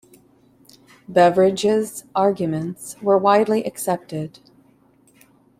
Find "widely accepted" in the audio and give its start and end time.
3.19-4.39